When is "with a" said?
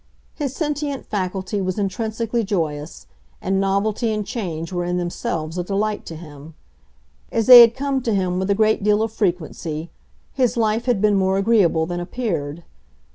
8.39-8.55